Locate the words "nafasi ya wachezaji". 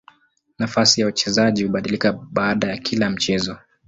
0.59-1.63